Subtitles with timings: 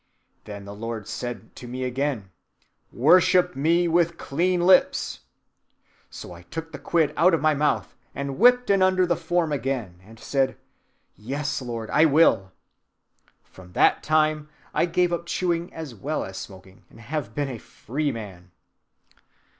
[0.45, 2.31] Then the Lord said to me again,
[2.91, 5.19] 'Worship me with clean lips.'
[6.09, 9.51] So I took the quid out of my mouth, and whipped 'en under the form
[9.51, 10.57] again, and said,
[11.15, 12.51] 'Yes, Lord, I will.'
[13.43, 17.59] From that time I gave up chewing as well as smoking, and have been a
[17.59, 18.49] free man."